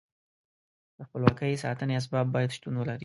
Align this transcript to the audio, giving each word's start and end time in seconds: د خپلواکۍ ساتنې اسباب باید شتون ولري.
د 0.97 0.99
خپلواکۍ 1.07 1.53
ساتنې 1.63 1.93
اسباب 1.99 2.27
باید 2.35 2.53
شتون 2.55 2.73
ولري. 2.77 2.99